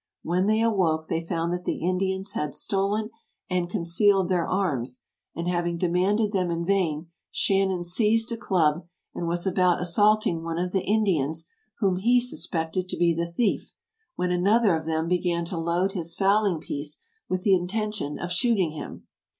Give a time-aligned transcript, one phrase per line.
[0.23, 3.11] When they awoke they found that the Indians had stolen
[3.51, 5.03] and con cealed their arms;
[5.35, 10.57] and having demanded them in vain, Shannon seized a club, and was about assaulting one
[10.57, 11.45] of the Indians
[11.81, 13.75] whom he suspected to be the thief,
[14.15, 18.71] when another of them began to load his fowling piece with the intention of shooting
[18.71, 19.05] him.